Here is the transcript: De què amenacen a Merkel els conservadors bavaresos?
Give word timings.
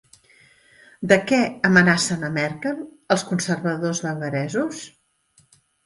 De 1.11 1.17
què 1.31 1.41
amenacen 1.69 2.27
a 2.29 2.33
Merkel 2.39 2.83
els 3.17 3.29
conservadors 3.35 4.05
bavaresos? 4.11 4.85